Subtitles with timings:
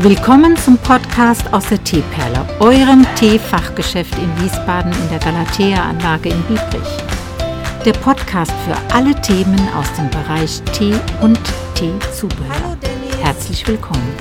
[0.00, 7.82] Willkommen zum Podcast aus der Teeperle, eurem Teefachgeschäft in Wiesbaden in der Galatea-Anlage in Biebrich.
[7.82, 11.40] Der Podcast für alle Themen aus dem Bereich Tee und
[11.74, 12.76] Teezubehör.
[13.22, 14.14] Herzlich willkommen.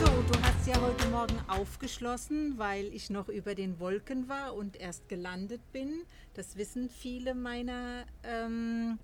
[0.00, 4.74] So, du hast ja heute Morgen aufgeschlossen, weil ich noch über den Wolken war und
[4.74, 6.02] erst gelandet bin.
[6.34, 8.98] Das wissen viele meiner ähm,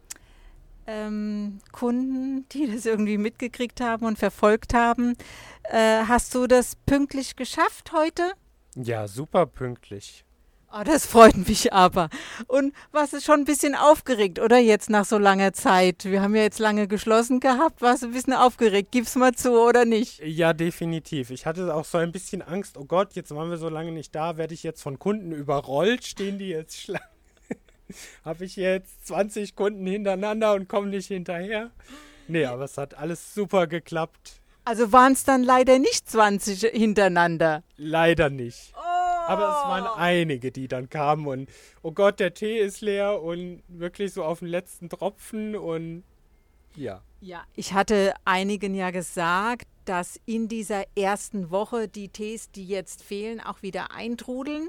[0.86, 5.16] ähm, Kunden, die das irgendwie mitgekriegt haben und verfolgt haben.
[5.64, 8.32] Äh, hast du das pünktlich geschafft heute?
[8.76, 10.24] Ja, super pünktlich.
[10.76, 12.08] Oh, das freut mich aber.
[12.48, 16.04] Und warst du schon ein bisschen aufgeregt, oder jetzt nach so langer Zeit?
[16.04, 17.80] Wir haben ja jetzt lange geschlossen gehabt.
[17.80, 18.90] Warst du ein bisschen aufgeregt?
[18.90, 20.18] Gib's mal zu, oder nicht?
[20.18, 21.30] Ja, definitiv.
[21.30, 24.16] Ich hatte auch so ein bisschen Angst, oh Gott, jetzt waren wir so lange nicht
[24.16, 26.04] da, werde ich jetzt von Kunden überrollt?
[26.04, 27.13] Stehen die jetzt Schlange?
[28.24, 31.70] Habe ich jetzt 20 Kunden hintereinander und komme nicht hinterher?
[32.28, 34.40] Nee, aber es hat alles super geklappt.
[34.64, 37.62] Also waren es dann leider nicht 20 hintereinander?
[37.76, 38.72] Leider nicht.
[38.74, 38.80] Oh.
[39.26, 41.50] Aber es waren einige, die dann kamen und
[41.82, 46.02] oh Gott, der Tee ist leer und wirklich so auf den letzten Tropfen und
[46.76, 47.00] ja.
[47.20, 53.02] Ja, ich hatte einigen ja gesagt, dass in dieser ersten Woche die Tees, die jetzt
[53.02, 54.68] fehlen, auch wieder eintrudeln.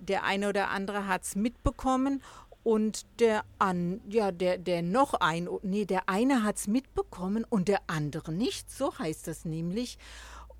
[0.00, 2.22] Der eine oder andere hat es mitbekommen
[2.66, 7.68] und der an, ja, der, der noch ein, nee, der eine hat es mitbekommen und
[7.68, 9.98] der andere nicht, so heißt das nämlich.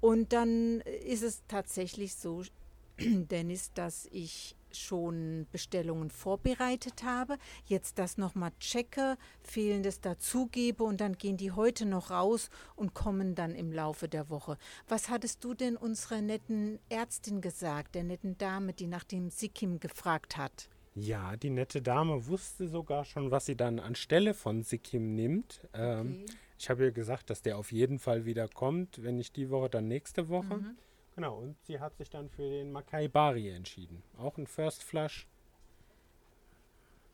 [0.00, 2.44] Und dann ist es tatsächlich so,
[3.00, 11.18] Dennis, dass ich schon Bestellungen vorbereitet habe, jetzt das nochmal checke, fehlendes dazugebe und dann
[11.18, 14.58] gehen die heute noch raus und kommen dann im Laufe der Woche.
[14.86, 19.80] Was hattest du denn unserer netten Ärztin gesagt, der netten Dame, die nach dem Sikkim
[19.80, 20.68] gefragt hat?
[20.98, 25.60] Ja, die nette Dame wusste sogar schon, was sie dann anstelle von Sikkim nimmt.
[25.74, 26.36] Ähm, Okay.
[26.58, 29.68] ich habe ihr gesagt, dass der auf jeden Fall wieder kommt, wenn nicht die Woche,
[29.68, 30.56] dann nächste Woche.
[30.56, 30.76] Mhm.
[31.14, 34.02] Genau, und sie hat sich dann für den Makai Bari entschieden.
[34.18, 35.26] Auch ein First Flush.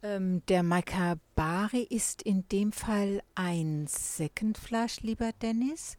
[0.04, 5.96] Ähm, der Makabari ist in dem Fall ein Second Flush, lieber Dennis.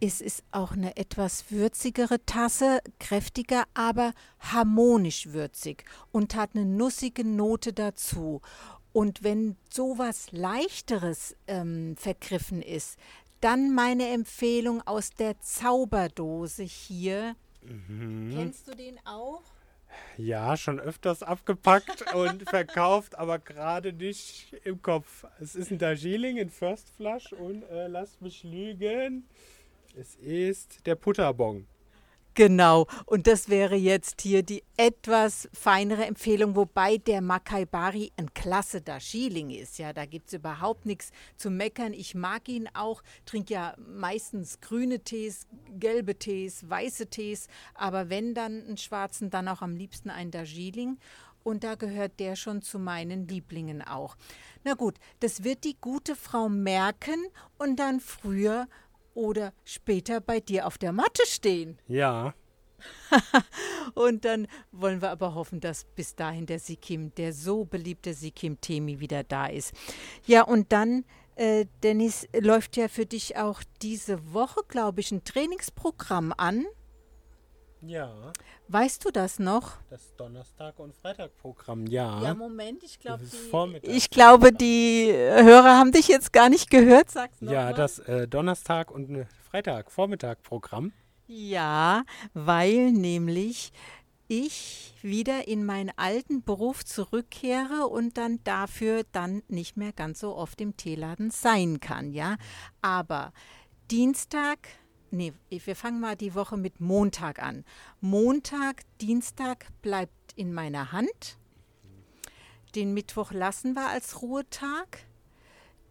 [0.00, 7.24] Es ist auch eine etwas würzigere Tasse, kräftiger, aber harmonisch würzig und hat eine nussige
[7.24, 8.40] Note dazu.
[8.92, 12.96] Und wenn sowas leichteres ähm, vergriffen ist,
[13.40, 17.34] dann meine Empfehlung aus der Zauberdose hier.
[17.66, 19.42] Kennst du den auch?
[20.16, 25.24] Ja, schon öfters abgepackt und verkauft, aber gerade nicht im Kopf.
[25.40, 29.28] Es ist ein Darjeeling in First Flush und äh, lasst mich lügen.
[29.94, 31.66] Es ist der Putterbong.
[32.38, 38.32] Genau, und das wäre jetzt hier die etwas feinere Empfehlung, wobei der Makai Bari ein
[38.32, 39.76] klasse Darjeeling ist.
[39.78, 41.92] Ja, da gibt es überhaupt nichts zu meckern.
[41.92, 45.48] Ich mag ihn auch, trinke ja meistens grüne Tees,
[45.80, 50.98] gelbe Tees, weiße Tees, aber wenn dann einen schwarzen, dann auch am liebsten einen Darjeeling.
[51.42, 54.16] Und da gehört der schon zu meinen Lieblingen auch.
[54.62, 57.26] Na gut, das wird die gute Frau merken
[57.58, 58.68] und dann früher
[59.18, 61.78] oder später bei dir auf der Matte stehen.
[61.88, 62.34] Ja,
[63.94, 68.60] Und dann wollen wir aber hoffen, dass bis dahin der Sikkim, der so beliebte Sikkim
[68.60, 69.72] Temi wieder da ist.
[70.26, 75.24] Ja, und dann, äh, Dennis, läuft ja für dich auch diese Woche, glaube ich, ein
[75.24, 76.66] Trainingsprogramm an.
[77.82, 78.32] Ja.
[78.68, 79.78] Weißt du das noch?
[79.90, 82.34] Das Donnerstag- und Freitagprogramm, ja.
[82.34, 83.90] Moment, ich glaube, Vormittag.
[83.90, 87.10] ich glaube, die Hörer haben dich jetzt gar nicht gehört.
[87.10, 87.74] Sag's noch ja, mal.
[87.74, 90.92] das äh, Donnerstag- und äh, Freitag-Vormittag-Programm.
[91.26, 93.72] Ja, weil nämlich
[94.28, 100.36] ich wieder in meinen alten Beruf zurückkehre und dann dafür dann nicht mehr ganz so
[100.36, 102.36] oft im Teeladen sein kann, ja.
[102.82, 103.32] Aber
[103.90, 104.58] Dienstag,
[105.10, 107.64] nee, wir fangen mal die Woche mit Montag an.
[108.00, 111.38] Montag, Dienstag bleibt in meiner Hand.
[112.74, 115.06] Den Mittwoch lassen wir als Ruhetag.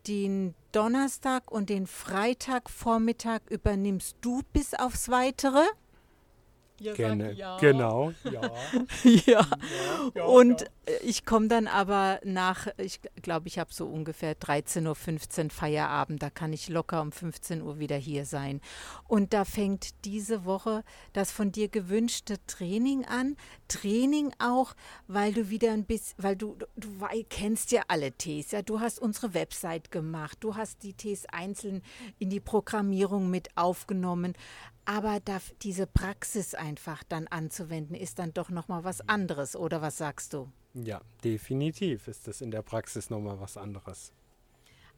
[0.07, 5.65] Den Donnerstag und den Freitagvormittag übernimmst du bis aufs Weitere.
[6.79, 7.35] Ja, Gerne.
[7.59, 8.51] Genau, ja.
[9.25, 9.47] ja.
[10.15, 10.67] ja, Und ja.
[10.85, 16.21] äh, ich komme dann aber nach, ich glaube, ich habe so ungefähr 13.15 Uhr Feierabend.
[16.21, 18.61] Da kann ich locker um 15 Uhr wieder hier sein.
[19.07, 20.83] Und da fängt diese Woche
[21.13, 23.37] das von dir gewünschte Training an.
[23.67, 24.75] Training auch,
[25.07, 26.89] weil du wieder ein bisschen, weil du, du
[27.29, 28.51] kennst ja alle Tees.
[28.51, 28.61] Ja?
[28.61, 30.37] Du hast unsere Website gemacht.
[30.41, 31.81] Du hast die Tees einzeln
[32.19, 34.35] in die Programmierung mit aufgenommen.
[34.89, 39.97] Aber da, diese Praxis einfach dann anzuwenden, ist dann doch nochmal was anderes, oder was
[39.97, 40.49] sagst du?
[40.73, 44.13] Ja, definitiv ist das in der Praxis nochmal was anderes.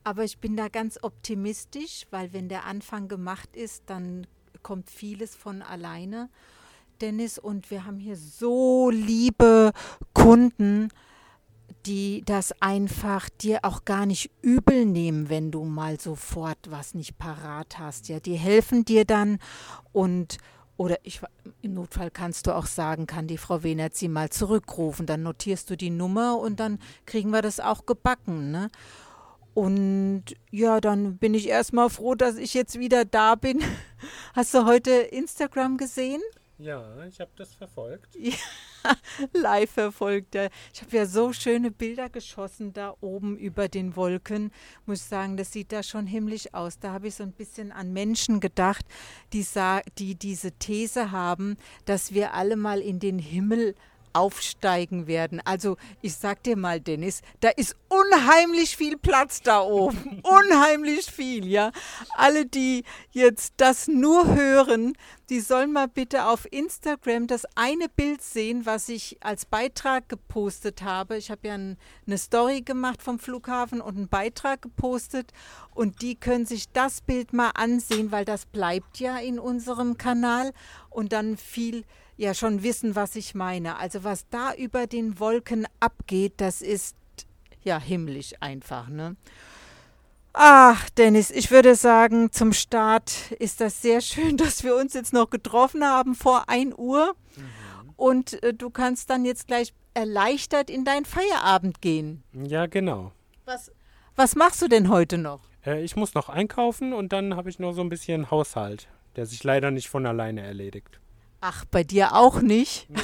[0.04, 4.28] Aber ich bin da ganz optimistisch, weil wenn der Anfang gemacht ist, dann
[4.62, 6.30] kommt vieles von alleine,
[7.02, 7.40] Dennis.
[7.40, 9.72] Und wir haben hier so liebe
[10.14, 10.90] Kunden,
[11.90, 17.18] die das einfach dir auch gar nicht übel nehmen, wenn du mal sofort was nicht
[17.18, 18.10] parat hast.
[18.10, 19.40] Ja, die helfen dir dann
[19.92, 20.38] und
[20.78, 21.20] oder ich,
[21.62, 25.08] im Notfall kannst du auch sagen, kann die Frau Wenert sie mal zurückrufen.
[25.08, 26.78] Dann notierst du die Nummer und dann
[27.08, 28.52] kriegen wir das auch gebacken.
[28.52, 28.70] Ne?
[29.56, 33.62] Und ja, dann bin ich erstmal froh, dass ich jetzt wieder da bin.
[34.36, 36.22] Hast du heute Instagram gesehen?
[36.60, 38.16] Ja, ich habe das verfolgt.
[38.16, 38.36] Ja,
[39.34, 40.36] live verfolgt.
[40.36, 44.52] Ich habe ja so schöne Bilder geschossen da oben über den Wolken.
[44.86, 46.80] Muss sagen, das sieht da schon himmlisch aus.
[46.80, 48.86] Da habe ich so ein bisschen an Menschen gedacht,
[49.34, 49.46] die,
[49.98, 53.76] die diese These haben, dass wir alle mal in den Himmel
[54.14, 55.42] aufsteigen werden.
[55.46, 60.22] Also ich sag dir mal, Dennis, da ist unheimlich viel Platz da oben.
[60.24, 61.72] unheimlich viel, ja.
[62.16, 64.94] Alle, die jetzt das nur hören,
[65.30, 70.82] die sollen mal bitte auf Instagram das eine Bild sehen, was ich als Beitrag gepostet
[70.82, 71.18] habe.
[71.18, 71.78] Ich habe ja ein,
[72.08, 75.32] eine Story gemacht vom Flughafen und einen Beitrag gepostet.
[75.76, 80.52] Und die können sich das Bild mal ansehen, weil das bleibt ja in unserem Kanal.
[80.90, 81.84] Und dann viel
[82.18, 83.78] ja schon wissen, was ich meine.
[83.78, 86.96] Also was da über den Wolken abgeht, das ist
[87.64, 89.16] ja himmlisch einfach, ne?
[90.34, 95.14] Ach, Dennis, ich würde sagen, zum Start ist das sehr schön, dass wir uns jetzt
[95.14, 97.16] noch getroffen haben vor 1 Uhr.
[97.36, 97.94] Mhm.
[97.96, 102.24] Und äh, du kannst dann jetzt gleich erleichtert in deinen Feierabend gehen.
[102.34, 103.12] Ja, genau.
[103.46, 103.72] Was,
[104.16, 105.42] was machst du denn heute noch?
[105.66, 109.26] Äh, ich muss noch einkaufen und dann habe ich noch so ein bisschen Haushalt, der
[109.26, 111.00] sich leider nicht von alleine erledigt.
[111.42, 112.90] Ach, bei dir auch nicht?
[112.90, 113.00] Nee.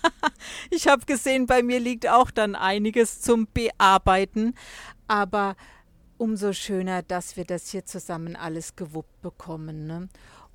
[0.70, 4.54] ich habe gesehen, bei mir liegt auch dann einiges zum Bearbeiten.
[5.06, 5.56] Aber
[6.18, 9.86] umso schöner, dass wir das hier zusammen alles gewuppt bekommen.
[9.86, 10.08] Ne?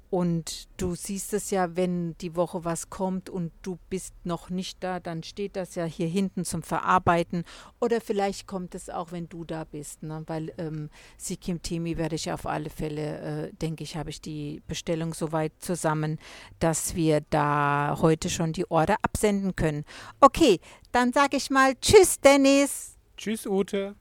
[0.09, 4.81] Und du siehst es ja, wenn die Woche was kommt und du bist noch nicht
[4.81, 7.43] da, dann steht das ja hier hinten zum Verarbeiten.
[7.81, 10.03] Oder vielleicht kommt es auch, wenn du da bist.
[10.03, 10.23] Ne?
[10.27, 14.61] Weil ähm, Sikim Temi werde ich auf alle Fälle, äh, denke ich, habe ich die
[14.67, 16.19] Bestellung soweit zusammen,
[16.59, 19.83] dass wir da heute schon die Order absenden können.
[20.21, 20.59] Okay,
[20.93, 22.97] dann sage ich mal Tschüss, Dennis.
[23.17, 23.95] Tschüss, Ute.